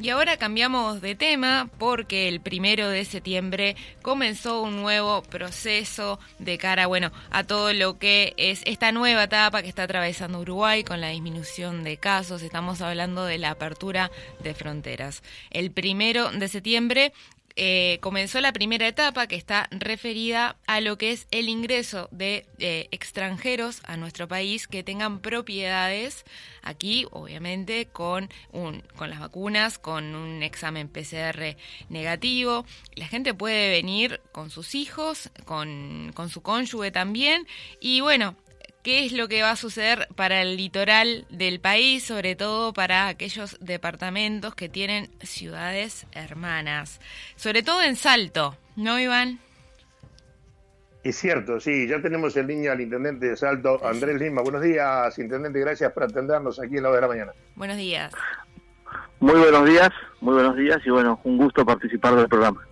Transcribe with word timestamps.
Y 0.00 0.10
ahora 0.10 0.36
cambiamos 0.36 1.00
de 1.00 1.16
tema 1.16 1.68
porque 1.76 2.28
el 2.28 2.40
primero 2.40 2.88
de 2.88 3.04
septiembre 3.04 3.74
comenzó 4.00 4.62
un 4.62 4.76
nuevo 4.76 5.22
proceso 5.22 6.20
de 6.38 6.56
cara, 6.56 6.86
bueno, 6.86 7.10
a 7.30 7.42
todo 7.42 7.72
lo 7.72 7.98
que 7.98 8.32
es 8.36 8.62
esta 8.64 8.92
nueva 8.92 9.24
etapa 9.24 9.60
que 9.60 9.68
está 9.68 9.82
atravesando 9.82 10.38
Uruguay 10.38 10.84
con 10.84 11.00
la 11.00 11.08
disminución 11.08 11.82
de 11.82 11.96
casos. 11.96 12.42
Estamos 12.42 12.80
hablando 12.80 13.24
de 13.24 13.38
la 13.38 13.50
apertura 13.50 14.12
de 14.38 14.54
fronteras. 14.54 15.24
El 15.50 15.72
primero 15.72 16.30
de 16.30 16.46
septiembre 16.46 17.12
eh, 17.60 17.98
comenzó 18.00 18.40
la 18.40 18.52
primera 18.52 18.86
etapa 18.86 19.26
que 19.26 19.34
está 19.34 19.68
referida 19.72 20.56
a 20.68 20.80
lo 20.80 20.96
que 20.96 21.10
es 21.10 21.26
el 21.32 21.48
ingreso 21.48 22.08
de 22.12 22.46
eh, 22.60 22.86
extranjeros 22.92 23.80
a 23.82 23.96
nuestro 23.96 24.28
país 24.28 24.68
que 24.68 24.84
tengan 24.84 25.18
propiedades 25.18 26.24
aquí, 26.62 27.08
obviamente, 27.10 27.86
con, 27.86 28.28
un, 28.52 28.82
con 28.94 29.10
las 29.10 29.18
vacunas, 29.18 29.80
con 29.80 30.14
un 30.14 30.44
examen 30.44 30.88
PCR 30.88 31.56
negativo. 31.88 32.64
La 32.94 33.08
gente 33.08 33.34
puede 33.34 33.70
venir 33.70 34.20
con 34.30 34.50
sus 34.50 34.76
hijos, 34.76 35.30
con, 35.44 36.12
con 36.14 36.30
su 36.30 36.42
cónyuge 36.42 36.92
también. 36.92 37.44
Y 37.80 38.02
bueno, 38.02 38.36
qué 38.82 39.04
es 39.04 39.12
lo 39.12 39.28
que 39.28 39.42
va 39.42 39.52
a 39.52 39.56
suceder 39.56 40.08
para 40.14 40.42
el 40.42 40.56
litoral 40.56 41.26
del 41.30 41.60
país, 41.60 42.04
sobre 42.04 42.36
todo 42.36 42.72
para 42.72 43.08
aquellos 43.08 43.56
departamentos 43.60 44.54
que 44.54 44.68
tienen 44.68 45.10
ciudades 45.22 46.06
hermanas, 46.12 47.00
sobre 47.36 47.62
todo 47.62 47.82
en 47.82 47.96
Salto, 47.96 48.56
¿no, 48.76 48.98
Iván? 48.98 49.40
Es 51.04 51.16
cierto, 51.16 51.60
sí, 51.60 51.86
ya 51.88 52.02
tenemos 52.02 52.36
en 52.36 52.46
línea 52.46 52.72
al 52.72 52.80
intendente 52.80 53.26
de 53.26 53.36
Salto, 53.36 53.84
Andrés 53.86 54.20
Lima. 54.20 54.42
Buenos 54.42 54.62
días, 54.62 55.18
intendente, 55.18 55.60
gracias 55.60 55.92
por 55.92 56.02
atendernos 56.02 56.60
aquí 56.60 56.76
en 56.76 56.82
la 56.82 56.90
hora 56.90 56.96
de 56.96 57.02
la 57.02 57.08
mañana. 57.08 57.32
Buenos 57.54 57.76
días. 57.76 58.12
Muy 59.20 59.38
buenos 59.38 59.64
días, 59.66 59.90
muy 60.20 60.34
buenos 60.34 60.56
días 60.56 60.78
y 60.84 60.90
bueno, 60.90 61.20
un 61.24 61.38
gusto 61.38 61.64
participar 61.64 62.14
del 62.14 62.28
programa 62.28 62.68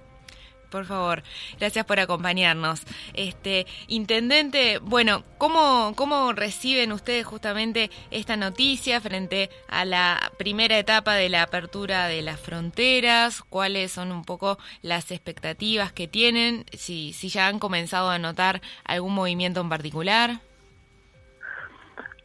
por 0.77 0.85
favor. 0.85 1.23
Gracias 1.59 1.87
por 1.87 1.99
acompañarnos. 2.01 2.83
Este, 3.15 3.67
intendente, 3.89 4.79
bueno, 4.83 5.25
¿cómo, 5.39 5.95
¿cómo 5.97 6.35
reciben 6.35 6.93
ustedes 6.93 7.25
justamente 7.25 7.91
esta 8.11 8.37
noticia 8.37 9.01
frente 9.01 9.49
a 9.69 9.87
la 9.87 10.33
primera 10.37 10.79
etapa 10.79 11.15
de 11.15 11.31
la 11.31 11.45
apertura 11.45 12.09
de 12.09 12.21
las 12.21 12.39
fronteras? 12.39 13.41
¿Cuáles 13.41 13.91
son 13.91 14.13
un 14.13 14.27
poco 14.27 14.59
las 14.83 15.11
expectativas 15.13 15.93
que 15.93 16.09
tienen? 16.09 16.67
Si, 16.75 17.15
si 17.15 17.31
ya 17.31 17.47
han 17.47 17.59
comenzado 17.59 18.11
a 18.11 18.19
notar 18.19 18.61
algún 18.85 19.15
movimiento 19.15 19.63
en 19.63 19.71
particular. 19.71 20.41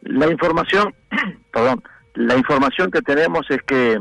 La 0.01 0.29
información, 0.29 0.93
perdón, 1.53 1.81
la 2.15 2.35
información 2.35 2.91
que 2.91 3.01
tenemos 3.01 3.49
es 3.49 3.63
que 3.63 3.97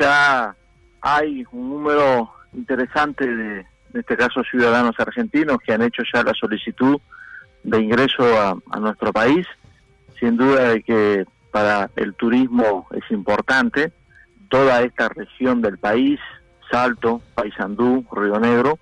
ya 0.00 0.56
hay 1.02 1.44
un 1.52 1.70
número 1.70 2.39
interesante 2.54 3.26
de, 3.26 3.60
en 3.60 4.00
este 4.00 4.16
caso, 4.16 4.42
ciudadanos 4.44 4.94
argentinos 4.98 5.58
que 5.64 5.72
han 5.72 5.82
hecho 5.82 6.02
ya 6.12 6.22
la 6.22 6.34
solicitud 6.34 7.00
de 7.62 7.80
ingreso 7.80 8.24
a, 8.40 8.78
nuestro 8.78 9.12
país. 9.12 9.46
Sin 10.18 10.36
duda 10.36 10.70
de 10.70 10.82
que 10.82 11.24
para 11.50 11.90
el 11.96 12.14
turismo 12.14 12.86
es 12.92 13.10
importante. 13.10 13.92
Toda 14.48 14.82
esta 14.82 15.08
región 15.08 15.62
del 15.62 15.78
país, 15.78 16.18
Salto, 16.70 17.22
Paysandú, 17.34 18.04
Río 18.12 18.38
Negro, 18.38 18.78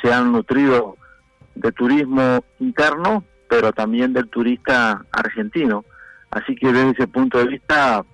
se 0.00 0.12
han 0.12 0.32
nutrido 0.32 0.96
de 1.54 1.72
turismo 1.72 2.44
interno, 2.60 3.24
pero 3.48 3.72
también 3.72 4.12
del 4.12 4.28
turista 4.28 5.04
argentino. 5.10 5.84
Así 6.30 6.54
que 6.54 6.72
desde 6.72 6.90
ese 6.90 7.08
punto 7.08 7.38
de 7.38 7.46
vista, 7.46 8.04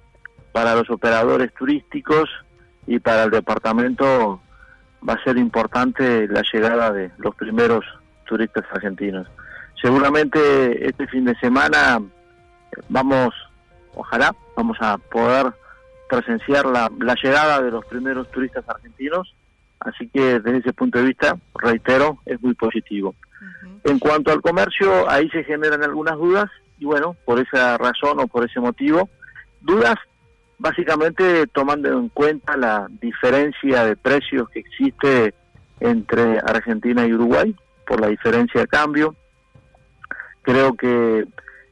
para 0.53 0.75
los 0.75 0.89
operadores 0.91 1.53
turísticos 1.55 2.31
y 2.87 2.99
para 2.99 3.25
el 3.25 3.31
departamento 3.31 4.41
va 5.09 5.15
a 5.15 5.25
ser 5.25 5.37
importante 5.39 6.27
la 6.29 6.43
llegada 6.53 6.93
de 6.93 7.11
los 7.19 7.35
primeros 7.35 7.85
turistas 8.25 8.65
argentinos. 8.73 9.27
Seguramente 9.81 10.87
este 10.87 11.07
fin 11.09 11.25
de 11.25 11.35
semana 11.37 12.01
vamos, 12.89 13.35
ojalá, 13.95 14.35
vamos 14.57 14.77
a 14.81 14.99
poder 14.99 15.53
presenciar 16.09 16.67
la, 16.67 16.91
llegada 17.23 17.63
de 17.63 17.71
los 17.71 17.85
primeros 17.87 18.31
turistas 18.31 18.69
argentinos, 18.69 19.35
así 19.81 20.09
que 20.09 20.41
desde 20.41 20.59
ese 20.59 20.73
punto 20.73 20.99
de 20.99 21.07
vista, 21.07 21.37
reitero, 21.55 22.19
es 22.27 22.41
muy 22.43 22.55
positivo. 22.55 23.15
En 23.85 23.99
cuanto 23.99 24.31
al 24.31 24.41
comercio, 24.41 25.11
ahí 25.11 25.29
se 25.31 25.43
generan 25.43 25.83
algunas 25.83 26.17
dudas 26.17 26.51
y 26.79 26.85
bueno, 26.85 27.17
por 27.25 27.41
esa 27.41 27.79
razón 27.79 28.21
o 28.21 28.29
por 28.29 28.45
ese 28.45 28.61
motivo, 28.61 29.09
dudas 29.61 29.97
básicamente 30.63 31.49
tomando 31.49 31.89
en 31.89 32.09
cuenta 32.09 32.57
la 32.57 32.87
diferencia 33.01 33.85
de 33.85 33.97
precios 33.97 34.49
que 34.49 34.61
existe 34.61 35.35
entre 35.81 36.39
Argentina 36.39 37.05
y 37.05 37.13
Uruguay 37.13 37.53
por 37.85 38.01
la 38.01 38.07
diferencia 38.07 38.61
de 38.61 38.69
cambio. 38.69 39.17
Creo 40.43 40.75
que 40.75 41.27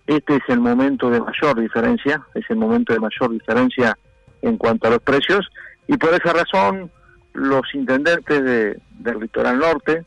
este 0.08 0.36
es 0.36 0.42
el 0.48 0.58
momento 0.58 1.08
de 1.08 1.20
mayor 1.20 1.60
diferencia, 1.60 2.20
es 2.34 2.44
el 2.48 2.56
momento 2.56 2.92
de 2.92 2.98
mayor 2.98 3.30
diferencia 3.30 3.96
en 4.42 4.56
cuanto 4.56 4.88
a 4.88 4.90
los 4.90 5.02
precios 5.02 5.48
y 5.86 5.96
por 5.96 6.12
esa 6.12 6.32
razón 6.32 6.90
los 7.32 7.62
intendentes 7.74 8.42
de, 8.42 8.80
del 8.98 9.20
litoral 9.20 9.60
norte, 9.60 10.04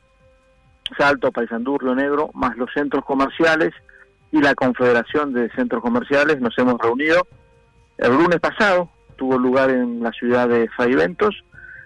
Salto, 0.98 1.32
Paysandú, 1.32 1.78
Río 1.78 1.96
Negro, 1.96 2.32
más 2.34 2.58
los 2.58 2.70
centros 2.74 3.06
comerciales 3.06 3.74
y 4.34 4.42
la 4.42 4.56
Confederación 4.56 5.32
de 5.32 5.50
Centros 5.52 5.82
Comerciales 5.82 6.42
nos 6.42 6.58
hemos 6.58 6.78
reunido 6.82 7.26
el 8.04 8.18
lunes 8.18 8.40
pasado 8.42 8.90
tuvo 9.16 9.38
lugar 9.38 9.70
en 9.70 10.04
la 10.04 10.12
ciudad 10.12 10.50
de 10.50 10.68
Faiventos. 10.76 11.42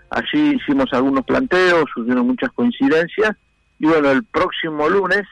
Allí 0.09 0.55
hicimos 0.55 0.91
algunos 0.91 1.23
planteos, 1.23 1.85
surgieron 1.93 2.25
muchas 2.25 2.51
coincidencias. 2.53 3.35
Y 3.77 3.85
bueno, 3.85 4.09
el 4.09 4.23
próximo 4.23 4.89
lunes 4.89 5.27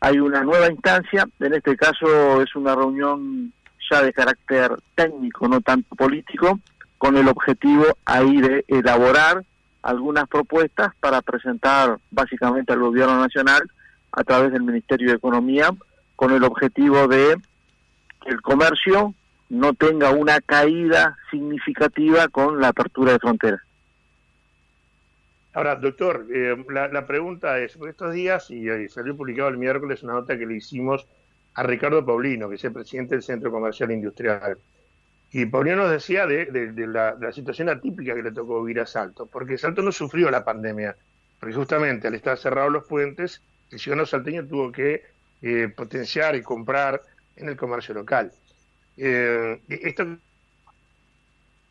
hay 0.00 0.18
una 0.18 0.42
nueva 0.42 0.70
instancia. 0.70 1.28
En 1.38 1.52
este 1.52 1.76
caso 1.76 2.40
es 2.40 2.56
una 2.56 2.74
reunión 2.74 3.52
ya 3.90 4.02
de 4.02 4.12
carácter 4.14 4.72
técnico, 4.94 5.46
no 5.48 5.60
tanto 5.60 5.94
político, 5.94 6.58
con 6.96 7.18
el 7.18 7.28
objetivo 7.28 7.84
ahí 8.06 8.40
de 8.40 8.64
elaborar 8.68 9.44
algunas 9.82 10.26
propuestas 10.28 10.94
para 11.00 11.20
presentar 11.20 11.98
básicamente 12.10 12.72
al 12.72 12.80
gobierno 12.80 13.20
nacional 13.20 13.62
a 14.12 14.24
través 14.24 14.52
del 14.52 14.62
Ministerio 14.62 15.10
de 15.10 15.16
Economía 15.16 15.70
con 16.16 16.32
el 16.32 16.44
objetivo 16.44 17.06
de 17.06 17.36
que 18.22 18.30
el 18.30 18.40
comercio 18.40 19.14
no 19.50 19.74
tenga 19.74 20.10
una 20.12 20.40
caída 20.40 21.18
significativa 21.30 22.28
con 22.28 22.60
la 22.60 22.68
apertura 22.68 23.12
de 23.12 23.18
fronteras. 23.18 23.60
Ahora, 25.52 25.74
doctor, 25.74 26.26
eh, 26.32 26.56
la, 26.68 27.06
pregunta 27.06 27.58
es, 27.58 27.76
por 27.76 27.88
estos 27.88 28.14
días, 28.14 28.48
y, 28.50 28.88
salió 28.88 29.16
publicado 29.16 29.48
el 29.48 29.58
miércoles 29.58 30.04
una 30.04 30.12
nota 30.12 30.38
que 30.38 30.46
le 30.46 30.54
hicimos 30.54 31.06
a 31.54 31.64
Ricardo 31.64 32.06
Paulino, 32.06 32.48
que 32.48 32.54
es 32.54 32.64
el 32.64 32.72
presidente 32.72 33.16
del 33.16 33.24
Centro 33.24 33.50
Comercial 33.50 33.90
Industrial. 33.90 34.56
Y 35.32 35.46
Paulino 35.46 35.76
nos 35.76 35.90
decía 35.90 36.26
de, 36.26 36.72
la, 36.86 37.32
situación 37.32 37.68
atípica 37.68 38.14
que 38.14 38.22
le 38.22 38.30
tocó 38.30 38.62
vivir 38.62 38.80
a 38.80 38.86
Salto, 38.86 39.26
porque 39.26 39.58
Salto 39.58 39.82
no 39.82 39.90
sufrió 39.90 40.30
la 40.30 40.44
pandemia, 40.44 40.96
porque 41.40 41.56
justamente 41.56 42.06
al 42.06 42.14
estar 42.14 42.38
cerrados 42.38 42.70
los 42.70 42.84
puentes, 42.86 43.42
el 43.72 43.80
ciudadano 43.80 44.06
salteño 44.06 44.46
tuvo 44.46 44.70
que 44.70 45.02
eh, 45.42 45.68
potenciar 45.74 46.36
y 46.36 46.42
comprar 46.42 47.02
en 47.34 47.48
el 47.48 47.56
comercio 47.56 47.94
local. 47.94 48.30
Eh, 49.02 49.60
esto 49.68 50.04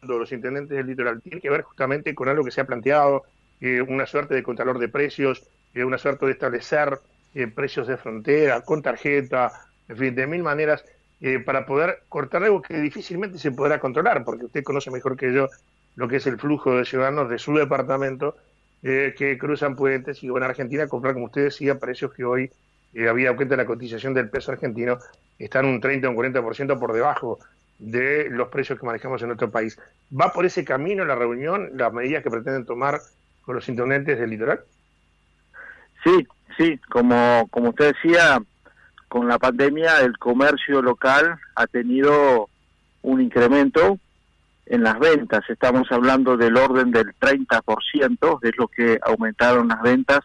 los 0.01 0.31
intendentes 0.31 0.75
del 0.75 0.87
litoral 0.87 1.21
tiene 1.21 1.41
que 1.41 1.49
ver 1.49 1.61
justamente 1.61 2.15
con 2.15 2.29
algo 2.29 2.43
que 2.43 2.51
se 2.51 2.61
ha 2.61 2.65
planteado, 2.65 3.23
eh, 3.61 3.81
una 3.81 4.05
suerte 4.05 4.35
de 4.35 4.43
contralor 4.43 4.79
de 4.79 4.87
precios, 4.87 5.43
eh, 5.73 5.83
una 5.83 5.97
suerte 5.97 6.25
de 6.25 6.31
establecer 6.31 6.99
eh, 7.35 7.47
precios 7.47 7.87
de 7.87 7.97
frontera, 7.97 8.61
con 8.61 8.81
tarjeta, 8.81 9.51
en 9.87 9.97
fin, 9.97 10.15
de 10.15 10.27
mil 10.27 10.43
maneras, 10.43 10.83
para 11.45 11.65
poder 11.65 12.03
cortar 12.07 12.43
algo 12.43 12.61
que 12.61 12.79
difícilmente 12.79 13.37
se 13.39 13.51
podrá 13.51 13.77
controlar, 13.77 14.23
porque 14.23 14.45
usted 14.45 14.63
conoce 14.63 14.89
mejor 14.89 15.17
que 15.17 15.33
yo 15.33 15.49
lo 15.95 16.07
que 16.07 16.15
es 16.15 16.27
el 16.27 16.39
flujo 16.39 16.77
de 16.77 16.85
ciudadanos 16.85 17.29
de 17.29 17.37
su 17.37 17.53
departamento 17.53 18.37
que 18.81 19.37
cruzan 19.37 19.75
puentes 19.75 20.23
y 20.23 20.29
van 20.29 20.43
a 20.43 20.45
Argentina 20.45 20.83
a 20.83 20.87
comprar, 20.87 21.15
como 21.15 21.25
usted 21.25 21.43
decía, 21.43 21.77
precios 21.77 22.13
que 22.13 22.23
hoy, 22.23 22.49
había 23.07 23.35
cuenta 23.35 23.55
de 23.55 23.63
la 23.63 23.67
cotización 23.67 24.13
del 24.13 24.29
peso 24.29 24.51
argentino, 24.51 24.99
están 25.37 25.65
un 25.65 25.79
30 25.79 26.07
o 26.07 26.11
un 26.11 26.17
40% 26.17 26.79
por 26.79 26.93
debajo 26.93 27.39
de 27.77 28.29
los 28.29 28.49
precios 28.49 28.79
que 28.79 28.85
manejamos 28.85 29.21
en 29.21 29.27
nuestro 29.27 29.49
país. 29.49 29.79
¿Va 30.11 30.33
por 30.33 30.45
ese 30.45 30.65
camino 30.65 31.05
la 31.05 31.15
reunión, 31.15 31.69
las 31.73 31.93
medidas 31.93 32.23
que 32.23 32.29
pretenden 32.29 32.65
tomar 32.65 32.99
con 33.41 33.55
los 33.55 33.67
intendentes 33.69 34.19
del 34.19 34.29
litoral? 34.29 34.61
Sí, 36.03 36.27
sí, 36.57 36.77
como, 36.89 37.47
como 37.49 37.69
usted 37.69 37.93
decía, 37.93 38.41
con 39.07 39.27
la 39.27 39.39
pandemia 39.39 40.01
el 40.01 40.17
comercio 40.17 40.81
local 40.81 41.35
ha 41.55 41.67
tenido 41.67 42.49
un 43.01 43.21
incremento 43.21 43.97
en 44.65 44.83
las 44.83 44.99
ventas. 44.99 45.41
Estamos 45.49 45.91
hablando 45.91 46.37
del 46.37 46.57
orden 46.57 46.91
del 46.91 47.13
30%, 47.15 48.39
de 48.39 48.51
lo 48.57 48.67
que 48.67 48.99
aumentaron 49.01 49.69
las 49.69 49.81
ventas 49.81 50.19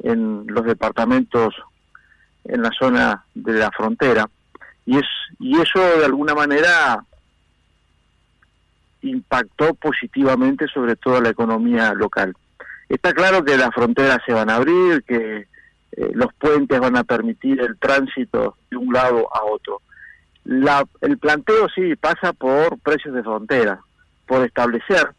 en 0.00 0.46
los 0.46 0.64
departamentos 0.64 1.54
en 2.44 2.62
la 2.62 2.70
zona 2.78 3.24
de 3.34 3.54
la 3.54 3.70
frontera 3.70 4.28
y 4.86 4.98
es 4.98 5.06
y 5.38 5.60
eso 5.60 5.80
de 5.98 6.04
alguna 6.04 6.34
manera 6.34 7.04
impactó 9.02 9.74
positivamente 9.74 10.66
sobre 10.68 10.96
todo 10.96 11.20
la 11.20 11.30
economía 11.30 11.92
local. 11.92 12.34
Está 12.88 13.12
claro 13.12 13.44
que 13.44 13.56
las 13.56 13.74
fronteras 13.74 14.18
se 14.24 14.32
van 14.32 14.50
a 14.50 14.56
abrir, 14.56 15.02
que 15.04 15.46
eh, 15.92 16.10
los 16.14 16.32
puentes 16.34 16.80
van 16.80 16.96
a 16.96 17.04
permitir 17.04 17.60
el 17.60 17.78
tránsito 17.78 18.56
de 18.70 18.76
un 18.76 18.92
lado 18.92 19.28
a 19.34 19.44
otro. 19.44 19.82
La, 20.44 20.84
el 21.00 21.18
planteo 21.18 21.68
sí 21.74 21.96
pasa 21.96 22.32
por 22.32 22.78
precios 22.80 23.14
de 23.14 23.22
frontera, 23.22 23.80
por 24.26 24.44
establecer 24.44 25.10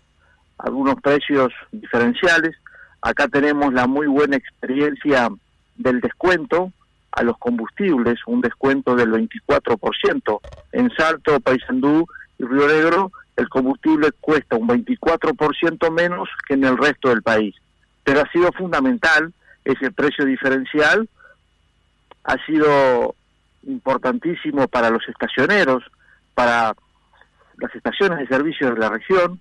algunos 0.57 0.95
precios 1.01 1.51
diferenciales. 1.71 2.55
Acá 3.01 3.27
tenemos 3.27 3.73
la 3.73 3.87
muy 3.87 4.07
buena 4.07 4.37
experiencia 4.37 5.29
del 5.75 6.01
descuento 6.01 6.71
a 7.15 7.23
los 7.23 7.37
combustibles, 7.37 8.19
un 8.27 8.41
descuento 8.41 8.95
del 8.95 9.11
24%. 9.11 10.39
En 10.73 10.91
Salto, 10.91 11.39
Paysandú 11.39 12.05
y 12.37 12.43
Río 12.43 12.67
Negro, 12.67 13.11
el 13.37 13.49
combustible 13.49 14.11
cuesta 14.19 14.57
un 14.57 14.67
24% 14.67 15.91
menos 15.91 16.29
que 16.47 16.55
en 16.55 16.65
el 16.65 16.77
resto 16.77 17.09
del 17.09 17.21
país. 17.21 17.55
Pero 18.03 18.21
ha 18.21 18.31
sido 18.31 18.51
fundamental 18.51 19.33
ese 19.63 19.91
precio 19.91 20.25
diferencial, 20.25 21.09
ha 22.23 22.45
sido 22.45 23.15
importantísimo 23.63 24.67
para 24.67 24.89
los 24.89 25.07
estacioneros, 25.07 25.83
para 26.33 26.75
las 27.57 27.73
estaciones 27.73 28.19
de 28.19 28.27
servicio 28.27 28.73
de 28.73 28.79
la 28.79 28.89
región, 28.89 29.39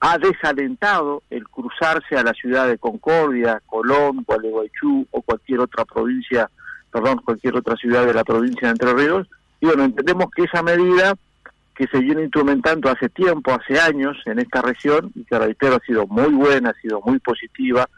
ha 0.00 0.18
desalentado 0.18 1.22
el 1.30 1.48
cruzarse 1.48 2.16
a 2.16 2.24
la 2.24 2.32
ciudad 2.32 2.66
de 2.66 2.78
Concordia, 2.78 3.62
Colón, 3.66 4.24
Gualeguaychú 4.26 5.06
o 5.12 5.22
cualquier 5.22 5.60
otra 5.60 5.84
provincia, 5.84 6.50
perdón, 6.92 7.22
cualquier 7.24 7.56
otra 7.56 7.76
ciudad 7.76 8.06
de 8.06 8.14
la 8.14 8.22
provincia 8.22 8.68
de 8.68 8.72
Entre 8.72 8.92
Ríos. 8.92 9.26
Y 9.60 9.66
bueno, 9.66 9.84
entendemos 9.84 10.30
que 10.30 10.44
esa 10.44 10.62
medida 10.62 11.14
que 11.74 11.86
se 11.86 11.98
viene 11.98 12.22
instrumentando 12.22 12.90
hace 12.90 13.08
tiempo, 13.08 13.52
hace 13.52 13.80
años 13.80 14.16
en 14.26 14.38
esta 14.38 14.60
región, 14.60 15.10
y 15.14 15.24
que 15.24 15.38
reitero 15.38 15.76
ha 15.76 15.86
sido 15.86 16.06
muy 16.06 16.28
buena, 16.28 16.70
ha 16.70 16.80
sido 16.80 17.00
muy 17.00 17.18
positiva, 17.18 17.88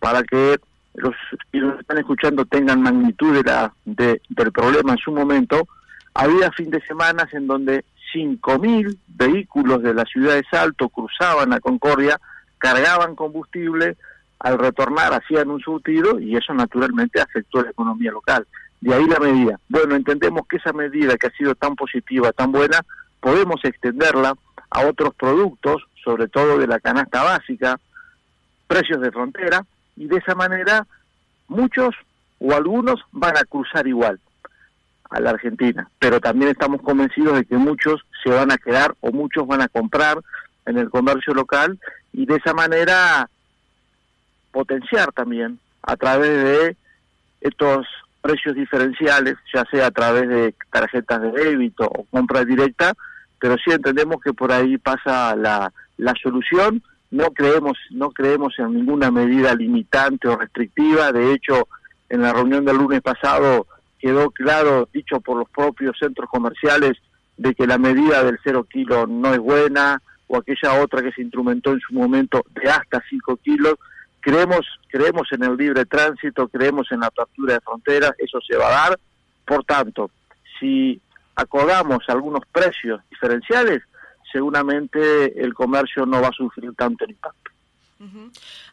para 0.00 0.22
que 0.24 0.58
los 0.94 1.14
que 1.50 1.58
nos 1.58 1.80
están 1.80 1.98
escuchando 1.98 2.44
tengan 2.44 2.82
magnitud 2.82 3.34
de 3.34 3.42
la, 3.42 3.72
de, 3.84 4.20
del 4.28 4.52
problema 4.52 4.92
en 4.92 4.98
su 4.98 5.12
momento, 5.12 5.66
había 6.12 6.50
fin 6.52 6.70
de 6.70 6.80
semana 6.82 7.28
en 7.32 7.46
donde 7.46 7.84
5.000 8.14 8.96
vehículos 9.08 9.82
de 9.82 9.94
la 9.94 10.04
ciudad 10.04 10.34
de 10.34 10.44
Salto 10.50 10.88
cruzaban 10.88 11.52
a 11.52 11.60
Concordia, 11.60 12.20
cargaban 12.58 13.14
combustible, 13.14 13.96
al 14.44 14.58
retornar 14.58 15.14
hacían 15.14 15.50
un 15.50 15.58
surtido 15.58 16.20
y 16.20 16.36
eso 16.36 16.52
naturalmente 16.52 17.18
afectó 17.18 17.60
a 17.60 17.62
la 17.62 17.70
economía 17.70 18.12
local. 18.12 18.46
De 18.78 18.94
ahí 18.94 19.06
la 19.06 19.18
medida. 19.18 19.58
Bueno, 19.70 19.94
entendemos 19.94 20.46
que 20.46 20.58
esa 20.58 20.74
medida 20.74 21.16
que 21.16 21.28
ha 21.28 21.30
sido 21.30 21.54
tan 21.54 21.74
positiva, 21.74 22.30
tan 22.30 22.52
buena, 22.52 22.78
podemos 23.20 23.64
extenderla 23.64 24.34
a 24.68 24.86
otros 24.86 25.14
productos, 25.14 25.86
sobre 26.04 26.28
todo 26.28 26.58
de 26.58 26.66
la 26.66 26.78
canasta 26.78 27.22
básica, 27.22 27.80
precios 28.66 29.00
de 29.00 29.10
frontera, 29.10 29.64
y 29.96 30.08
de 30.08 30.18
esa 30.18 30.34
manera 30.34 30.86
muchos 31.48 31.94
o 32.38 32.52
algunos 32.52 33.00
van 33.12 33.38
a 33.38 33.44
cruzar 33.44 33.86
igual 33.86 34.20
a 35.08 35.20
la 35.20 35.30
Argentina, 35.30 35.88
pero 35.98 36.20
también 36.20 36.50
estamos 36.50 36.82
convencidos 36.82 37.36
de 37.36 37.46
que 37.46 37.56
muchos 37.56 38.04
se 38.22 38.28
van 38.28 38.52
a 38.52 38.58
quedar 38.58 38.94
o 39.00 39.10
muchos 39.10 39.46
van 39.46 39.62
a 39.62 39.68
comprar 39.68 40.18
en 40.66 40.76
el 40.76 40.90
comercio 40.90 41.32
local 41.32 41.78
y 42.12 42.26
de 42.26 42.36
esa 42.36 42.52
manera 42.52 43.30
potenciar 44.54 45.12
también 45.12 45.58
a 45.82 45.96
través 45.96 46.44
de 46.44 46.76
estos 47.40 47.86
precios 48.22 48.54
diferenciales, 48.54 49.34
ya 49.52 49.64
sea 49.70 49.88
a 49.88 49.90
través 49.90 50.28
de 50.28 50.54
tarjetas 50.72 51.20
de 51.20 51.32
débito 51.32 51.84
o 51.84 52.04
compra 52.04 52.44
directa, 52.44 52.94
pero 53.38 53.56
sí 53.56 53.72
entendemos 53.72 54.22
que 54.22 54.32
por 54.32 54.52
ahí 54.52 54.78
pasa 54.78 55.34
la, 55.36 55.72
la 55.98 56.14
solución. 56.22 56.82
No 57.10 57.26
creemos 57.32 57.76
no 57.90 58.10
creemos 58.12 58.54
en 58.58 58.74
ninguna 58.74 59.10
medida 59.10 59.54
limitante 59.54 60.28
o 60.28 60.36
restrictiva. 60.36 61.12
De 61.12 61.32
hecho 61.34 61.68
en 62.08 62.22
la 62.22 62.32
reunión 62.32 62.64
del 62.64 62.76
lunes 62.76 63.02
pasado 63.02 63.66
quedó 63.98 64.30
claro 64.30 64.88
dicho 64.92 65.20
por 65.20 65.36
los 65.36 65.50
propios 65.50 65.98
centros 65.98 66.30
comerciales 66.30 66.92
de 67.36 67.54
que 67.54 67.66
la 67.66 67.78
medida 67.78 68.22
del 68.22 68.38
cero 68.42 68.64
kilo 68.70 69.06
no 69.06 69.34
es 69.34 69.40
buena 69.40 70.00
o 70.28 70.36
aquella 70.38 70.80
otra 70.80 71.02
que 71.02 71.12
se 71.12 71.22
instrumentó 71.22 71.72
en 71.72 71.80
su 71.80 71.92
momento 71.92 72.44
de 72.54 72.70
hasta 72.70 73.02
cinco 73.10 73.36
kilos 73.36 73.74
creemos 74.24 74.66
creemos 74.88 75.28
en 75.32 75.44
el 75.44 75.56
libre 75.56 75.84
tránsito 75.84 76.48
creemos 76.48 76.90
en 76.90 77.00
la 77.00 77.08
apertura 77.08 77.54
de 77.54 77.60
fronteras 77.60 78.12
eso 78.18 78.40
se 78.40 78.56
va 78.56 78.68
a 78.68 78.88
dar. 78.88 78.98
Por 79.46 79.64
tanto 79.64 80.10
si 80.58 81.00
acordamos 81.36 81.98
algunos 82.08 82.40
precios 82.50 83.00
diferenciales 83.10 83.82
seguramente 84.32 85.40
el 85.40 85.52
comercio 85.52 86.06
no 86.06 86.22
va 86.22 86.28
a 86.28 86.32
sufrir 86.32 86.74
tanto 86.74 87.04
impacto. 87.04 87.54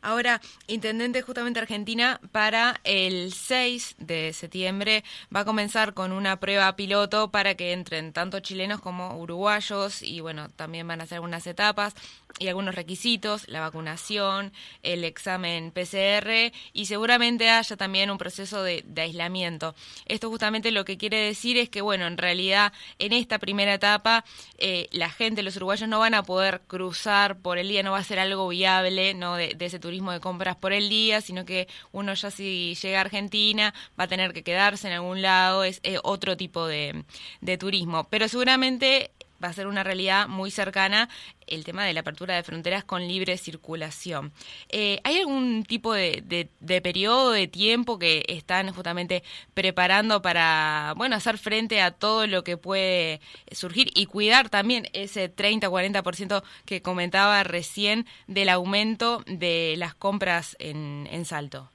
Ahora, 0.02 0.42
Intendente 0.68 1.22
justamente 1.22 1.60
Argentina, 1.60 2.20
para 2.32 2.80
el 2.84 3.32
6 3.32 3.96
de 4.00 4.34
septiembre 4.34 5.04
va 5.34 5.42
a 5.42 5.46
comenzar 5.46 5.94
con 5.94 6.12
una 6.12 6.40
prueba 6.40 6.76
piloto 6.76 7.32
para 7.32 7.56
que 7.56 7.72
entren 7.72 8.14
tanto 8.14 8.40
chilenos 8.40 8.82
como 8.82 9.18
uruguayos 9.18 10.02
y 10.02 10.22
bueno, 10.22 10.50
también 10.50 10.88
van 10.88 11.02
a 11.02 11.04
hacer 11.04 11.18
algunas 11.18 11.46
etapas 11.48 11.96
y 12.40 12.48
algunos 12.48 12.76
requisitos, 12.76 13.48
la 13.48 13.62
vacunación, 13.62 14.52
el 14.84 15.04
examen 15.04 15.72
PCR 15.72 16.52
y 16.74 16.86
seguramente 16.86 17.50
haya 17.50 17.76
también 17.78 18.10
un 18.12 18.18
proceso 18.18 18.64
de, 18.64 18.84
aislamiento. 18.98 19.76
Esto 20.06 20.30
justamente 20.30 20.72
lo 20.72 20.86
que 20.86 20.98
quiere 20.98 21.18
decir 21.18 21.58
es 21.58 21.70
que, 21.70 21.82
bueno, 21.82 22.08
en 22.08 22.18
realidad 22.18 22.74
en 23.00 23.14
esta 23.14 23.40
primera 23.40 23.74
etapa 23.74 24.24
eh, 24.58 24.88
la 24.92 25.10
gente, 25.10 25.44
los 25.44 25.56
uruguayos 25.56 25.90
no 25.90 26.00
van 26.00 26.14
a 26.14 26.24
poder 26.24 26.62
cruzar 26.68 27.38
por 27.40 27.58
el 27.58 27.68
día, 27.68 27.84
no 27.84 27.92
va 27.92 28.00
a 28.00 28.04
ser 28.04 28.20
algo 28.20 28.48
viable, 28.48 29.14
¿no? 29.14 29.36
De, 29.36 29.56
ese 29.60 29.80
turismo 29.80 30.12
de 30.12 30.20
compras 30.20 30.56
por 30.56 30.74
el 30.74 30.90
día, 30.90 31.22
sino 31.22 31.46
que 31.46 31.68
uno 31.92 32.14
ya 32.14 32.32
si 32.32 32.76
llega 32.76 32.98
a 32.98 33.02
Argentina 33.02 33.74
va 34.00 34.06
a 34.06 34.08
tener 34.08 34.34
que 34.34 34.44
quedarse 34.44 34.88
en 34.88 34.94
algún 34.94 35.22
lado, 35.22 35.64
es 35.64 35.82
otro 36.04 36.36
tipo 36.38 36.68
de, 36.68 37.04
de 37.42 37.58
turismo. 37.58 38.08
Pero 38.10 38.28
seguramente 38.28 39.12
va 39.44 39.50
a 39.50 39.54
ser 39.54 39.68
una 39.68 39.84
realidad 39.84 40.28
muy 40.28 40.52
cercana 40.52 41.10
el 41.48 41.64
tema 41.64 41.84
de 41.86 41.94
la 41.94 42.02
apertura 42.02 42.36
de 42.36 42.44
fronteras 42.44 42.84
con 42.84 43.08
libre 43.08 43.38
circulación. 43.38 44.32
Eh, 44.70 45.00
¿Hay 45.04 45.20
algún 45.20 45.64
tipo 45.64 45.94
de, 45.94 46.50
periodo 46.82 47.32
de 47.32 47.48
tiempo 47.48 48.00
que 48.00 48.24
están 48.28 48.72
justamente 48.72 49.24
preparando 49.54 50.22
para, 50.22 50.94
bueno, 50.96 51.16
hacer 51.16 51.38
frente 51.38 51.82
a 51.82 51.92
todo 51.92 52.28
lo 52.28 52.44
que 52.44 52.58
puede 52.58 53.20
surgir 53.52 53.90
y 53.94 54.06
cuidar 54.06 54.50
también 54.50 54.88
ese 54.94 55.34
30-40% 55.34 56.44
que 56.66 56.82
comentaba 56.82 57.44
recién 57.44 58.06
del 58.28 58.50
aumento 58.50 59.24
de 59.28 59.76
las 59.78 59.94
compras 59.94 60.56
en, 60.60 61.08
en 61.12 61.26
Salto? 61.26 61.70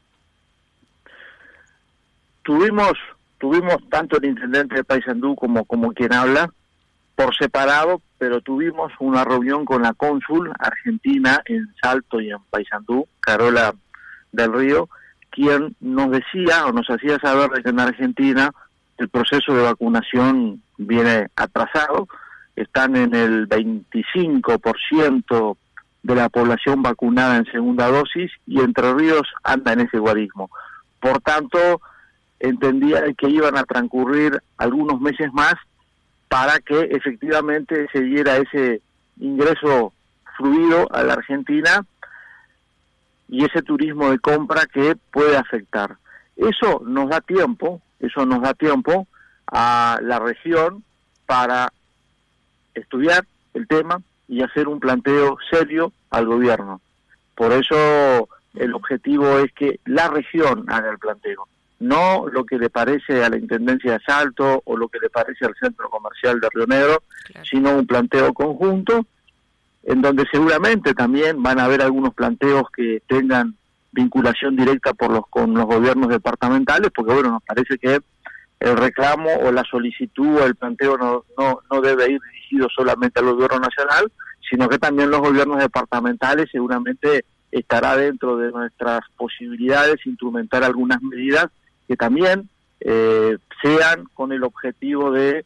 Tuvimos, 2.43 2.93
tuvimos 3.39 3.77
tanto 3.91 4.19
el 4.19 4.27
intendente 4.27 4.77
de 4.77 4.85
Paysandú 4.85 5.35
como, 5.35 5.65
como 5.65 5.93
quien 5.93 6.13
habla, 6.13 6.51
por 7.17 7.35
separado, 7.35 8.03
pero 8.19 8.43
tuvimos 8.43 8.93
una 9.01 9.25
reunión 9.25 9.65
con 9.65 9.83
la 9.83 9.95
cónsul 9.95 10.53
argentina 10.59 11.41
en 11.47 11.75
Salto 11.83 12.21
y 12.21 12.31
en 12.31 12.39
Paysandú, 12.51 13.09
Carola 13.21 13.75
del 14.33 14.53
Río, 14.53 14.91
quien 15.31 15.75
nos 15.81 16.11
decía 16.11 16.67
o 16.67 16.73
nos 16.73 16.87
hacía 16.89 17.19
saber 17.19 17.63
que 17.63 17.71
en 17.71 17.81
Argentina 17.81 18.51
el 18.99 19.09
proceso 19.09 19.55
de 19.55 19.63
vacunación 19.63 20.63
viene 20.77 21.29
atrasado, 21.37 22.07
están 22.55 22.97
en 22.97 23.15
el 23.15 23.49
25% 23.49 25.57
de 26.03 26.15
la 26.15 26.29
población 26.29 26.83
vacunada 26.83 27.37
en 27.37 27.47
segunda 27.47 27.89
dosis 27.89 28.31
y 28.47 28.61
Entre 28.61 28.93
Ríos 28.95 29.27
anda 29.43 29.73
en 29.73 29.81
ese 29.81 29.99
guarismo. 29.99 30.51
Por 31.01 31.21
tanto, 31.21 31.81
entendía 32.39 33.03
que 33.17 33.29
iban 33.29 33.57
a 33.57 33.65
transcurrir 33.65 34.41
algunos 34.59 35.01
meses 35.01 35.33
más 35.33 35.55
para 36.29 36.59
que 36.61 36.81
efectivamente 36.91 37.87
se 37.93 38.01
diera 38.01 38.37
ese 38.37 38.81
ingreso 39.19 39.93
fluido 40.37 40.89
a 40.93 41.03
la 41.03 41.15
Argentina 41.15 41.85
y 43.29 43.45
ese 43.45 43.63
turismo 43.63 44.11
de 44.11 44.19
compra 44.19 44.67
que 44.67 44.97
puede 45.11 45.37
afectar. 45.37 45.97
Eso 46.37 46.83
nos 46.85 47.09
da 47.09 47.21
tiempo, 47.21 47.81
eso 48.01 48.27
nos 48.27 48.43
da 48.43 48.55
tiempo 48.55 49.07
a 49.47 49.99
la 50.03 50.19
región 50.19 50.85
para 51.25 51.73
estudiar 52.75 53.25
el 53.55 53.67
tema 53.67 54.03
y 54.29 54.43
hacer 54.43 54.69
un 54.69 54.81
planteo 54.81 55.39
serio 55.51 55.93
al 56.11 56.27
gobierno. 56.27 56.81
Por 57.35 57.53
eso 57.53 58.29
el 58.55 58.75
objetivo 58.75 59.39
es 59.39 59.53
que 59.53 59.81
la 59.85 60.09
región 60.09 60.65
haga 60.69 60.91
el 60.91 60.99
planteo 60.99 61.49
no 61.79 62.27
lo 62.29 62.45
que 62.45 62.59
le 62.59 62.71
parece 62.71 63.23
a 63.23 63.29
la 63.29 63.37
Intendencia 63.37 63.93
de 63.93 64.01
Salto 64.01 64.63
o 64.65 64.77
lo 64.77 64.89
que 64.89 64.99
le 64.99 65.11
parece 65.11 65.45
al 65.45 65.55
Centro 65.61 65.91
Comercial 65.91 66.41
de 66.41 66.49
Río 66.53 66.67
Negro, 66.67 67.03
sino 67.49 67.77
un 67.77 67.87
planteo 67.87 68.33
conjunto 68.33 69.07
en 69.83 70.03
donde 70.03 70.25
seguramente 70.31 70.95
también 70.95 71.43
van 71.43 71.61
a 71.61 71.65
haber 71.65 71.83
algunos 71.83 72.13
planteos 72.15 72.65
que 72.75 73.03
tengan 73.07 73.55
vinculación 73.93 74.57
directa 74.57 74.93
por 74.95 75.11
los 75.11 75.27
con 75.29 75.55
los 75.55 75.65
gobiernos 75.65 76.09
departamentales, 76.09 76.91
porque 76.95 77.15
bueno, 77.15 77.31
nos 77.31 77.43
parece 77.43 77.79
que 77.79 78.01
el 78.59 78.77
reclamo 78.77 79.31
o 79.43 79.53
la 79.53 79.63
solicitud 79.65 80.39
o 80.39 80.47
el 80.47 80.57
planteo 80.57 80.97
no, 80.97 81.25
no, 81.39 81.61
no 81.71 81.81
debe 81.81 82.11
ir 82.11 82.21
dirigido 82.21 82.69
solamente 82.75 83.21
al 83.21 83.33
gobierno 83.33 83.61
nacional, 83.61 84.11
sino 84.49 84.69
que 84.69 84.79
también 84.79 85.11
los 85.11 85.21
gobiernos 85.21 85.59
departamentales 85.59 86.49
seguramente 86.51 87.25
estará 87.51 87.97
dentro 87.97 88.37
de 88.37 88.51
nuestras 88.51 89.01
posibilidades 89.17 90.05
instrumentar 90.05 90.65
algunas 90.65 91.01
medidas 91.03 91.47
que 91.87 91.97
también 91.97 92.49
eh, 92.81 93.39
sean 93.63 94.05
con 94.15 94.33
el 94.33 94.45
objetivo 94.45 95.11
de 95.11 95.45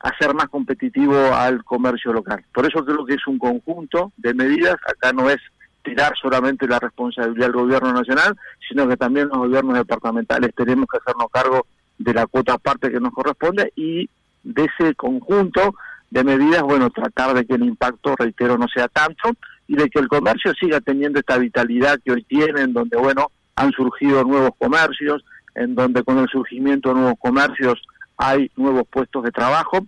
hacer 0.00 0.34
más 0.34 0.48
competitivo 0.48 1.16
al 1.34 1.64
comercio 1.64 2.12
local. 2.12 2.44
Por 2.52 2.66
eso 2.66 2.84
creo 2.84 3.04
que 3.04 3.14
es 3.14 3.26
un 3.26 3.38
conjunto 3.38 4.12
de 4.16 4.34
medidas, 4.34 4.76
acá 4.86 5.12
no 5.12 5.28
es 5.28 5.38
tirar 5.82 6.12
solamente 6.20 6.68
la 6.68 6.78
responsabilidad 6.78 7.46
del 7.46 7.56
gobierno 7.56 7.92
nacional, 7.92 8.36
sino 8.68 8.88
que 8.88 8.96
también 8.96 9.28
los 9.28 9.38
gobiernos 9.38 9.74
departamentales 9.74 10.54
tenemos 10.54 10.86
que 10.90 10.98
hacernos 10.98 11.30
cargo 11.32 11.66
de 11.98 12.14
la 12.14 12.26
cuota 12.26 12.58
parte 12.58 12.90
que 12.90 13.00
nos 13.00 13.12
corresponde 13.12 13.72
y 13.74 14.08
de 14.44 14.66
ese 14.66 14.94
conjunto 14.94 15.74
de 16.10 16.24
medidas, 16.24 16.62
bueno, 16.62 16.90
tratar 16.90 17.34
de 17.34 17.44
que 17.44 17.54
el 17.54 17.64
impacto, 17.64 18.14
reitero, 18.16 18.56
no 18.56 18.66
sea 18.68 18.88
tanto 18.88 19.30
y 19.66 19.76
de 19.76 19.90
que 19.90 19.98
el 19.98 20.08
comercio 20.08 20.52
siga 20.54 20.80
teniendo 20.80 21.18
esta 21.18 21.36
vitalidad 21.36 21.98
que 22.04 22.12
hoy 22.12 22.22
tiene, 22.22 22.62
en 22.62 22.72
donde, 22.72 22.96
bueno, 22.96 23.30
han 23.56 23.72
surgido 23.72 24.24
nuevos 24.24 24.52
comercios, 24.58 25.24
en 25.58 25.74
donde 25.74 26.04
con 26.04 26.18
el 26.18 26.28
surgimiento 26.28 26.88
de 26.88 27.00
nuevos 27.00 27.18
comercios 27.18 27.82
hay 28.16 28.50
nuevos 28.56 28.86
puestos 28.88 29.24
de 29.24 29.32
trabajo. 29.32 29.84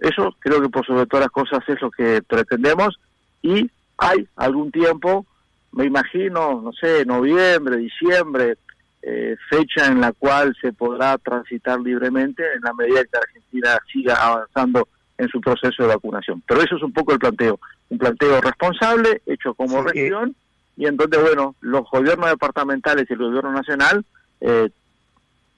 Eso 0.00 0.34
creo 0.38 0.62
que 0.62 0.70
por 0.70 0.86
sobre 0.86 1.06
todas 1.06 1.26
las 1.26 1.32
cosas 1.32 1.60
es 1.68 1.80
lo 1.82 1.90
que 1.90 2.22
pretendemos 2.26 2.98
y 3.42 3.70
hay 3.98 4.26
algún 4.36 4.72
tiempo, 4.72 5.26
me 5.72 5.84
imagino, 5.84 6.62
no 6.62 6.72
sé, 6.72 7.04
noviembre, 7.04 7.76
diciembre, 7.76 8.56
eh, 9.02 9.36
fecha 9.50 9.86
en 9.86 10.00
la 10.00 10.12
cual 10.12 10.56
se 10.60 10.72
podrá 10.72 11.18
transitar 11.18 11.78
libremente 11.80 12.42
en 12.54 12.62
la 12.62 12.72
medida 12.72 13.04
que 13.04 13.18
Argentina 13.18 13.78
siga 13.92 14.14
avanzando 14.14 14.88
en 15.18 15.28
su 15.28 15.40
proceso 15.42 15.82
de 15.82 15.88
vacunación. 15.90 16.42
Pero 16.46 16.62
eso 16.62 16.76
es 16.76 16.82
un 16.82 16.92
poco 16.92 17.12
el 17.12 17.18
planteo, 17.18 17.60
un 17.90 17.98
planteo 17.98 18.40
responsable, 18.40 19.20
hecho 19.26 19.52
como 19.54 19.82
región, 19.82 20.34
y 20.76 20.86
en 20.86 20.96
donde, 20.96 21.18
bueno, 21.18 21.54
los 21.60 21.88
gobiernos 21.90 22.30
departamentales 22.30 23.06
y 23.08 23.12
el 23.12 23.18
gobierno 23.18 23.52
nacional 23.52 24.04
eh, 24.40 24.70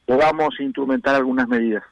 podamos 0.06 0.58
instrumentar 0.60 1.14
algunas 1.14 1.48
medidas. 1.48 1.84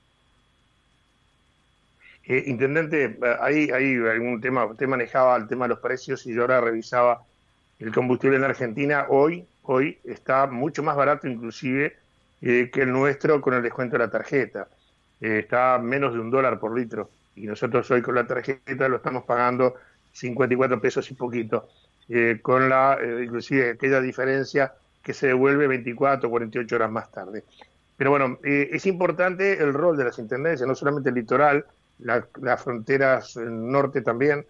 Eh, 2.25 2.45
intendente, 2.47 3.19
ahí, 3.40 3.71
ahí 3.71 3.97
algún 3.97 4.40
tema, 4.40 4.64
usted 4.64 4.87
manejaba 4.87 5.37
el 5.37 5.49
tema 5.49 5.64
de 5.64 5.71
los 5.71 5.81
precios 5.81 6.25
y 6.26 6.35
yo 6.35 6.42
ahora 6.42 6.61
revisaba 6.61 7.23
el 7.81 7.92
combustible 7.92 8.37
en 8.37 8.45
Argentina. 8.45 9.07
Hoy, 9.09 9.45
hoy 9.62 9.99
está 10.04 10.47
mucho 10.47 10.83
más 10.83 10.97
barato 10.97 11.26
inclusive 11.26 11.97
eh, 12.40 12.71
que 12.73 12.83
el 12.83 12.92
nuestro 12.92 13.40
con 13.40 13.54
el 13.54 13.62
descuento 13.62 13.99
de 13.99 14.04
la 14.04 14.11
tarjeta. 14.11 14.69
Eh, 15.21 15.40
está 15.40 15.78
menos 15.78 16.14
de 16.14 16.21
un 16.21 16.31
dólar 16.31 16.61
por 16.61 16.78
litro 16.78 17.11
y 17.35 17.47
nosotros 17.47 17.90
hoy 17.90 18.02
con 18.02 18.14
la 18.14 18.26
tarjeta 18.26 18.88
lo 18.88 18.97
estamos 18.97 19.25
pagando 19.25 19.75
54 20.12 20.81
pesos 20.81 21.11
y 21.11 21.14
poquito, 21.14 21.69
con 22.42 22.69
la 22.69 22.99
inclusive 23.23 23.71
aquella 23.71 24.02
diferencia 24.02 24.75
que 25.02 25.14
se 25.14 25.28
devuelve 25.28 25.66
24 25.66 26.28
o 26.28 26.31
48 26.31 26.76
horas 26.76 26.90
más 26.90 27.11
tarde. 27.11 27.45
Pero 27.96 28.11
bueno, 28.11 28.38
es 28.42 28.87
importante 28.87 29.62
el 29.62 29.72
rol 29.75 29.96
de 29.96 30.04
las 30.04 30.18
intendencias, 30.18 30.66
no 30.66 30.75
solamente 30.75 31.11
el 31.11 31.14
litoral, 31.14 31.64
las 31.99 32.62
fronteras 32.62 33.37
norte 33.37 34.02
también 34.02 34.44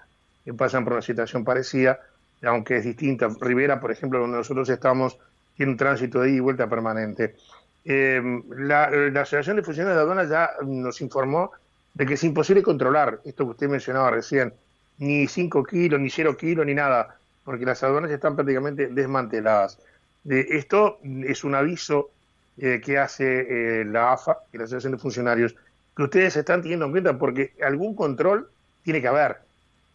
pasan 0.56 0.84
por 0.84 0.94
una 0.94 1.02
situación 1.02 1.44
parecida, 1.44 2.00
aunque 2.42 2.78
es 2.78 2.84
distinta. 2.84 3.28
Rivera, 3.40 3.80
por 3.80 3.92
ejemplo, 3.92 4.18
donde 4.18 4.38
nosotros 4.38 4.68
estamos, 4.68 5.18
tiene 5.56 5.72
un 5.72 5.78
tránsito 5.78 6.20
de 6.20 6.30
ida 6.30 6.36
y 6.36 6.40
vuelta 6.40 6.68
permanente. 6.68 7.36
Em, 7.84 8.42
la, 8.48 8.84
Asociación 9.20 9.56
de 9.56 9.62
Funcionarios 9.62 9.96
de 9.96 10.02
Aduanas 10.02 10.28
ya 10.28 10.50
nos 10.64 11.00
informó 11.00 11.50
de 11.94 12.06
que 12.06 12.14
es 12.14 12.24
imposible 12.24 12.62
controlar 12.62 13.20
esto 13.24 13.44
que 13.44 13.50
usted 13.50 13.68
mencionaba 13.68 14.10
recién, 14.10 14.52
ni 14.98 15.26
5 15.26 15.64
kilos, 15.64 16.00
ni 16.00 16.10
0 16.10 16.36
kilos, 16.36 16.64
ni 16.64 16.74
nada, 16.74 17.16
porque 17.44 17.64
las 17.64 17.82
aduanas 17.82 18.10
están 18.10 18.34
prácticamente 18.34 18.88
desmanteladas. 18.88 19.78
esto 20.24 20.98
es 21.02 21.42
un 21.44 21.54
aviso 21.54 22.10
eh, 22.58 22.80
que 22.84 22.98
hace 22.98 23.80
eh, 23.80 23.84
la 23.84 24.12
AFA, 24.12 24.38
la 24.52 24.64
Asociación 24.64 24.92
de 24.92 24.98
Funcionarios, 24.98 25.56
que 25.96 26.02
ustedes 26.02 26.36
están 26.36 26.62
teniendo 26.62 26.86
en 26.86 26.92
cuenta, 26.92 27.18
porque 27.18 27.54
algún 27.62 27.94
control 27.94 28.50
tiene 28.82 29.00
que 29.00 29.08
haber, 29.08 29.38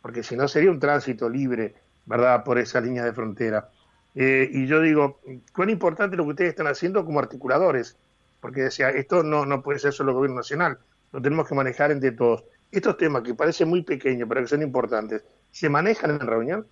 porque 0.02 0.24
si 0.24 0.36
no 0.36 0.48
sería 0.48 0.72
un 0.72 0.80
tránsito 0.80 1.30
libre, 1.30 1.76
¿verdad?, 2.06 2.44
por 2.44 2.58
esa 2.58 2.82
línea 2.82 3.04
de 3.04 3.14
frontera. 3.14 3.70
Eh, 4.16 4.50
y 4.52 4.66
yo 4.66 4.82
digo, 4.82 5.20
cuán 5.54 5.70
importante 5.70 6.18
lo 6.18 6.24
que 6.24 6.30
ustedes 6.32 6.50
están 6.50 6.68
haciendo 6.68 7.06
como 7.06 7.20
articuladores, 7.20 7.98
porque 8.42 8.62
decía, 8.62 8.90
esto 8.90 9.24
no, 9.24 9.46
no 9.46 9.62
puede 9.62 9.80
ser 9.80 9.94
solo 9.94 10.12
el 10.12 10.16
gobierno 10.16 10.38
nacional, 10.38 10.80
lo 11.12 11.22
tenemos 11.22 11.48
que 11.48 11.56
manejar 11.56 11.92
entre 11.92 12.12
todos. 12.12 12.44
Estos 12.72 12.98
temas 12.98 13.24
que 13.24 13.34
parecen 13.34 13.70
muy 13.70 13.84
pequeños, 13.84 14.28
pero 14.28 14.42
que 14.42 14.48
son 14.48 14.62
importantes, 14.62 15.24
¿se 15.52 15.70
manejan 15.70 16.12
en 16.12 16.20
reunión? 16.20 16.68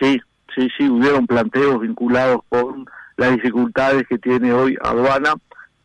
Sí, 0.00 0.20
sí, 0.54 0.68
sí, 0.76 0.88
hubieron 0.88 1.26
planteos 1.26 1.80
vinculados 1.80 2.40
con 2.48 2.86
las 3.18 3.32
dificultades 3.32 4.06
que 4.08 4.16
tiene 4.16 4.52
hoy 4.52 4.78
aduana 4.80 5.34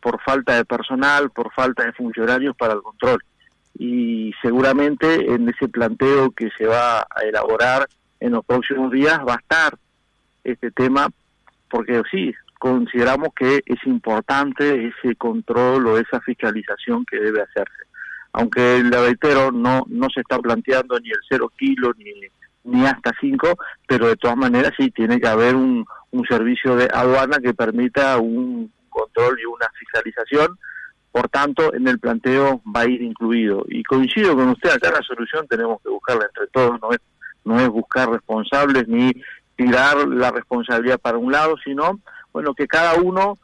por 0.00 0.20
falta 0.22 0.54
de 0.54 0.64
personal, 0.64 1.30
por 1.30 1.52
falta 1.52 1.84
de 1.84 1.92
funcionarios 1.92 2.56
para 2.56 2.74
el 2.74 2.82
control. 2.82 3.22
Y 3.76 4.32
seguramente 4.40 5.32
en 5.34 5.48
ese 5.48 5.68
planteo 5.68 6.30
que 6.30 6.48
se 6.56 6.66
va 6.66 7.00
a 7.00 7.22
elaborar 7.24 7.88
en 8.20 8.32
los 8.32 8.44
próximos 8.44 8.92
días 8.92 9.18
va 9.26 9.34
a 9.34 9.40
estar 9.40 9.76
este 10.44 10.70
tema, 10.70 11.08
porque 11.68 12.02
sí, 12.10 12.32
consideramos 12.58 13.30
que 13.34 13.62
es 13.66 13.84
importante 13.84 14.86
ese 14.86 15.16
control 15.16 15.86
o 15.88 15.98
esa 15.98 16.20
fiscalización 16.20 17.04
que 17.04 17.18
debe 17.18 17.42
hacerse. 17.42 17.82
Aunque, 18.32 18.82
le 18.82 19.00
reitero, 19.00 19.50
no, 19.50 19.84
no 19.88 20.08
se 20.08 20.20
está 20.20 20.38
planteando 20.38 20.98
ni 21.00 21.10
el 21.10 21.18
cero 21.28 21.50
kilo 21.56 21.92
ni, 21.98 22.12
ni 22.64 22.84
hasta 22.86 23.12
cinco, 23.20 23.56
pero 23.86 24.08
de 24.08 24.16
todas 24.16 24.36
maneras 24.36 24.72
sí 24.76 24.90
tiene 24.90 25.20
que 25.20 25.28
haber 25.28 25.54
un, 25.54 25.86
un 26.10 26.26
servicio 26.26 26.76
de 26.76 26.88
aduana 26.92 27.38
que 27.38 27.54
permita 27.54 28.18
un 28.18 28.72
control 28.88 29.38
y 29.40 29.44
una 29.44 29.66
fiscalización. 29.78 30.58
Por 31.12 31.28
tanto, 31.28 31.72
en 31.74 31.86
el 31.86 32.00
planteo 32.00 32.60
va 32.74 32.80
a 32.80 32.88
ir 32.88 33.02
incluido. 33.02 33.64
Y 33.68 33.84
coincido 33.84 34.34
con 34.34 34.48
usted, 34.48 34.70
acá 34.70 34.90
la 34.90 35.02
solución 35.02 35.46
tenemos 35.46 35.80
que 35.82 35.88
buscarla 35.88 36.26
entre 36.26 36.48
todos, 36.48 36.80
no 36.80 36.90
es, 36.90 36.98
no 37.44 37.60
es 37.60 37.68
buscar 37.68 38.10
responsables 38.10 38.88
ni 38.88 39.12
tirar 39.56 40.08
la 40.08 40.30
responsabilidad 40.30 40.98
para 40.98 41.18
un 41.18 41.30
lado, 41.30 41.54
sino, 41.62 42.00
bueno, 42.32 42.54
que 42.54 42.66
cada 42.66 42.94
uno 42.96 43.38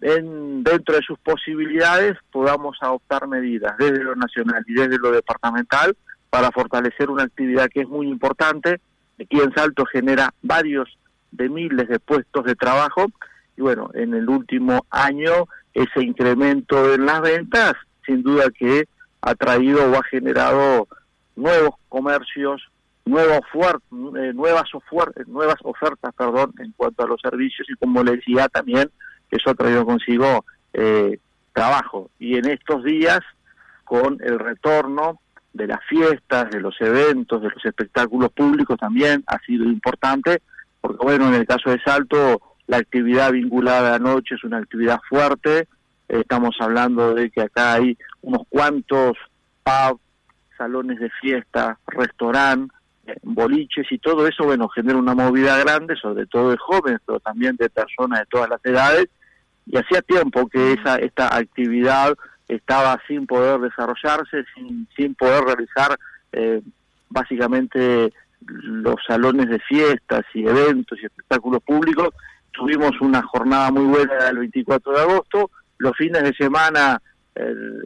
en, 0.00 0.62
dentro 0.62 0.94
de 0.94 1.02
sus 1.02 1.18
posibilidades 1.18 2.16
podamos 2.30 2.78
adoptar 2.80 3.26
medidas 3.26 3.76
desde 3.78 4.02
lo 4.02 4.16
nacional 4.16 4.64
y 4.66 4.74
desde 4.74 4.98
lo 4.98 5.10
departamental 5.10 5.96
para 6.34 6.50
fortalecer 6.50 7.10
una 7.10 7.22
actividad 7.22 7.68
que 7.72 7.82
es 7.82 7.88
muy 7.88 8.08
importante, 8.08 8.80
aquí 9.20 9.40
en 9.40 9.54
Salto 9.54 9.84
genera 9.86 10.34
varios 10.42 10.98
de 11.30 11.48
miles 11.48 11.88
de 11.88 12.00
puestos 12.00 12.44
de 12.44 12.56
trabajo. 12.56 13.06
Y 13.56 13.62
bueno, 13.62 13.90
en 13.94 14.14
el 14.14 14.28
último 14.28 14.84
año 14.90 15.46
ese 15.74 16.02
incremento 16.02 16.92
en 16.92 17.06
las 17.06 17.20
ventas 17.20 17.74
sin 18.04 18.24
duda 18.24 18.46
que 18.50 18.88
ha 19.20 19.36
traído 19.36 19.88
o 19.88 19.94
ha 19.94 20.02
generado 20.02 20.88
nuevos 21.36 21.76
comercios, 21.88 22.68
nuevos 23.04 23.38
eh, 24.18 24.32
nuevas, 24.34 24.64
nuevas 25.28 25.60
ofertas 25.62 26.12
perdón, 26.16 26.52
en 26.58 26.72
cuanto 26.72 27.04
a 27.04 27.06
los 27.06 27.20
servicios. 27.20 27.70
Y 27.70 27.76
como 27.76 28.02
le 28.02 28.16
decía 28.16 28.48
también, 28.48 28.90
eso 29.30 29.50
ha 29.50 29.54
traído 29.54 29.86
consigo 29.86 30.44
eh, 30.72 31.16
trabajo. 31.52 32.10
Y 32.18 32.38
en 32.38 32.46
estos 32.50 32.82
días, 32.82 33.20
con 33.84 34.18
el 34.20 34.40
retorno 34.40 35.20
de 35.54 35.68
las 35.68 35.80
fiestas, 35.88 36.50
de 36.50 36.60
los 36.60 36.78
eventos, 36.80 37.40
de 37.40 37.48
los 37.48 37.64
espectáculos 37.64 38.30
públicos 38.32 38.76
también 38.78 39.24
ha 39.28 39.38
sido 39.38 39.64
importante, 39.64 40.42
porque 40.80 40.98
bueno, 41.00 41.28
en 41.28 41.34
el 41.34 41.46
caso 41.46 41.70
de 41.70 41.80
Salto, 41.80 42.42
la 42.66 42.78
actividad 42.78 43.32
vinculada 43.32 43.94
a 43.94 43.98
noche 43.98 44.34
es 44.34 44.44
una 44.44 44.58
actividad 44.58 44.98
fuerte. 45.08 45.68
Estamos 46.08 46.56
hablando 46.60 47.14
de 47.14 47.30
que 47.30 47.42
acá 47.42 47.74
hay 47.74 47.96
unos 48.22 48.42
cuantos 48.48 49.16
pubs, 49.62 50.00
salones 50.58 50.98
de 50.98 51.10
fiesta, 51.20 51.78
restaurantes, 51.86 52.76
boliches 53.22 53.86
y 53.90 53.98
todo 53.98 54.26
eso, 54.26 54.44
bueno, 54.44 54.68
genera 54.68 54.98
una 54.98 55.14
movida 55.14 55.58
grande, 55.58 55.94
sobre 55.96 56.26
todo 56.26 56.50
de 56.50 56.56
jóvenes, 56.56 57.00
pero 57.06 57.20
también 57.20 57.56
de 57.56 57.70
personas 57.70 58.20
de 58.20 58.26
todas 58.26 58.48
las 58.48 58.64
edades. 58.64 59.06
Y 59.66 59.78
hacía 59.78 60.02
tiempo 60.02 60.46
que 60.48 60.72
esa 60.72 60.96
esta 60.96 61.34
actividad 61.34 62.14
estaba 62.48 63.00
sin 63.06 63.26
poder 63.26 63.60
desarrollarse, 63.60 64.44
sin, 64.54 64.86
sin 64.96 65.14
poder 65.14 65.44
realizar 65.44 65.98
eh, 66.32 66.60
básicamente 67.08 68.12
los 68.46 68.96
salones 69.06 69.48
de 69.48 69.58
fiestas 69.60 70.22
y 70.34 70.46
eventos 70.46 70.98
y 71.00 71.06
espectáculos 71.06 71.62
públicos. 71.62 72.08
Tuvimos 72.52 72.92
una 73.00 73.22
jornada 73.22 73.70
muy 73.70 73.84
buena 73.84 74.28
el 74.28 74.38
24 74.38 74.92
de 74.92 75.00
agosto, 75.00 75.50
los 75.78 75.96
fines 75.96 76.22
de 76.22 76.34
semana, 76.34 77.00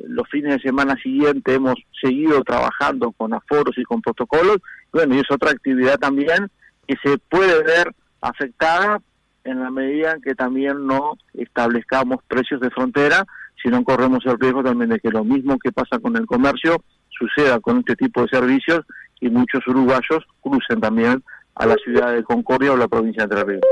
los 0.09 0.29
fines 0.29 0.57
de 0.57 0.61
semana 0.61 0.95
siguientes 1.03 1.55
hemos 1.55 1.77
seguido 2.03 2.43
trabajando 2.43 3.13
con 3.13 3.33
aforos 3.33 3.77
y 3.79 3.85
con 3.85 4.03
protocolos, 4.03 4.59
bueno, 4.93 5.15
y 5.15 5.21
es 5.21 5.31
otra 5.31 5.51
actividad 5.51 5.99
también 5.99 6.51
que 6.87 6.97
se 7.03 7.19
puede 7.19 7.63
ver 7.63 7.95
afectada 8.21 9.01
en 9.45 9.61
la 9.61 9.71
medida 9.71 10.13
en 10.13 10.21
que 10.21 10.35
también 10.35 10.87
no 10.87 11.17
establezcamos 11.35 12.19
precios 12.29 12.61
de 12.61 12.71
frontera, 12.71 13.25
sino 13.63 13.83
corremos 13.85 14.25
el 14.27 14.39
riesgo 14.39 14.63
también 14.63 14.91
de 14.91 15.01
que 15.01 15.11
lo 15.11 15.25
mismo 15.25 15.59
que 15.59 15.73
pasa 15.73 15.99
con 15.99 16.17
el 16.17 16.27
comercio 16.27 16.83
suceda 17.11 17.59
con 17.61 17.79
este 17.79 17.97
tipo 17.97 18.23
de 18.23 18.29
servicios 18.29 18.81
y 19.21 19.29
muchos 19.29 19.67
uruguayos 19.67 20.25
crucen 20.41 20.81
también 20.81 21.23
a 21.55 21.67
la 21.67 21.75
ciudad 21.77 22.13
de 22.13 22.23
Concordia 22.23 22.73
o 22.73 22.77
la 22.77 22.89
provincia 22.89 23.27
de 23.27 23.35
Entre 23.35 23.45
Ríos. 23.45 23.65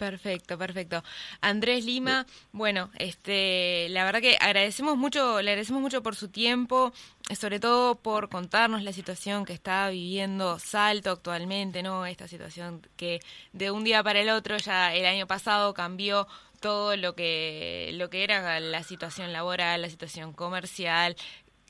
Perfecto, 0.00 0.56
perfecto. 0.56 1.04
Andrés 1.42 1.84
Lima, 1.84 2.26
bueno, 2.52 2.90
este, 2.98 3.86
la 3.90 4.02
verdad 4.06 4.22
que 4.22 4.38
agradecemos 4.40 4.96
mucho, 4.96 5.42
le 5.42 5.50
agradecemos 5.50 5.82
mucho 5.82 6.02
por 6.02 6.16
su 6.16 6.30
tiempo, 6.30 6.94
sobre 7.38 7.60
todo 7.60 7.96
por 7.96 8.30
contarnos 8.30 8.82
la 8.82 8.94
situación 8.94 9.44
que 9.44 9.52
está 9.52 9.90
viviendo 9.90 10.58
Salto 10.58 11.10
actualmente, 11.10 11.82
¿no? 11.82 12.06
Esta 12.06 12.28
situación 12.28 12.80
que 12.96 13.20
de 13.52 13.70
un 13.70 13.84
día 13.84 14.02
para 14.02 14.22
el 14.22 14.30
otro, 14.30 14.56
ya 14.56 14.94
el 14.94 15.04
año 15.04 15.26
pasado 15.26 15.74
cambió 15.74 16.26
todo 16.60 16.96
lo 16.96 17.14
que 17.14 17.90
lo 17.92 18.08
que 18.08 18.24
era 18.24 18.58
la 18.58 18.82
situación 18.82 19.34
laboral, 19.34 19.82
la 19.82 19.90
situación 19.90 20.32
comercial, 20.32 21.14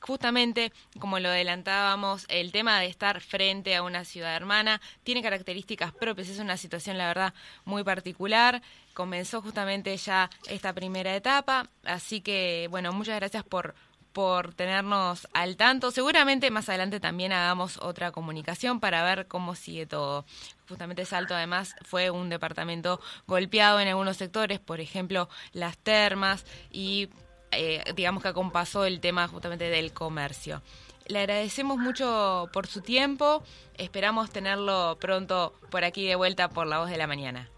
justamente, 0.01 0.73
como 0.99 1.19
lo 1.19 1.29
adelantábamos, 1.29 2.25
el 2.27 2.51
tema 2.51 2.79
de 2.79 2.87
estar 2.87 3.21
frente 3.21 3.75
a 3.75 3.83
una 3.83 4.03
ciudad 4.03 4.35
hermana 4.35 4.81
tiene 5.03 5.21
características 5.21 5.93
propias, 5.93 6.27
es 6.27 6.39
una 6.39 6.57
situación, 6.57 6.97
la 6.97 7.07
verdad, 7.07 7.33
muy 7.63 7.83
particular. 7.83 8.61
Comenzó 8.93 9.41
justamente 9.41 9.95
ya 9.95 10.29
esta 10.49 10.73
primera 10.73 11.15
etapa, 11.15 11.69
así 11.85 12.19
que, 12.21 12.67
bueno, 12.69 12.91
muchas 12.91 13.15
gracias 13.15 13.43
por 13.43 13.73
por 14.11 14.53
tenernos 14.53 15.27
al 15.33 15.55
tanto. 15.55 15.91
Seguramente 15.91 16.51
más 16.51 16.67
adelante 16.69 16.99
también 16.99 17.31
hagamos 17.31 17.77
otra 17.77 18.11
comunicación 18.11 18.79
para 18.79 19.03
ver 19.03 19.27
cómo 19.27 19.55
sigue 19.55 19.85
todo. 19.85 20.25
Justamente 20.67 21.05
Salto 21.05 21.35
además 21.35 21.75
fue 21.83 22.09
un 22.09 22.29
departamento 22.29 22.99
golpeado 23.25 23.79
en 23.79 23.87
algunos 23.87 24.17
sectores, 24.17 24.59
por 24.59 24.81
ejemplo 24.81 25.29
las 25.53 25.77
termas 25.77 26.45
y 26.71 27.09
eh, 27.51 27.83
digamos 27.95 28.23
que 28.23 28.29
acompasó 28.29 28.85
el 28.85 28.99
tema 28.99 29.27
justamente 29.27 29.65
del 29.65 29.93
comercio. 29.93 30.61
Le 31.07 31.19
agradecemos 31.19 31.77
mucho 31.77 32.49
por 32.53 32.67
su 32.67 32.81
tiempo, 32.81 33.43
esperamos 33.77 34.29
tenerlo 34.31 34.97
pronto 34.99 35.53
por 35.69 35.83
aquí 35.83 36.07
de 36.07 36.15
vuelta 36.15 36.49
por 36.49 36.67
la 36.67 36.79
voz 36.79 36.89
de 36.89 36.97
la 36.97 37.07
mañana. 37.07 37.49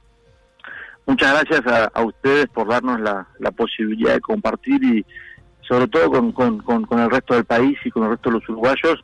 Muchas 1.06 1.34
gracias 1.34 1.92
a, 1.94 2.02
ustedes 2.02 2.48
por 2.48 2.68
darnos 2.68 3.00
la, 3.00 3.28
posibilidad 3.52 4.14
de 4.14 4.22
compartir 4.22 4.84
y 4.84 5.06
sobre 5.68 5.88
todo 5.88 6.34
con, 6.34 7.00
el 7.00 7.12
resto 7.12 7.36
del 7.36 7.46
país 7.46 7.78
y 7.84 7.92
con 7.92 8.04
el 8.04 8.12
resto 8.12 8.30
de 8.30 8.40
los 8.40 8.50
uruguayos 8.50 9.04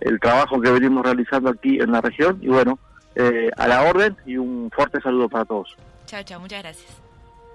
el 0.00 0.18
trabajo 0.18 0.60
que 0.60 0.70
venimos 0.70 1.04
realizando 1.04 1.50
aquí 1.50 1.78
en 1.78 1.92
la 1.92 2.00
región 2.00 2.38
y 2.42 2.48
bueno, 2.48 2.78
eh, 3.14 3.50
a 3.56 3.68
la 3.68 3.82
orden 3.82 4.16
y 4.26 4.36
un 4.36 4.70
fuerte 4.74 5.00
saludo 5.00 5.28
para 5.28 5.44
todos. 5.44 5.76
Chao, 6.06 6.22
chao, 6.24 6.40
muchas 6.40 6.62
gracias. 6.62 7.13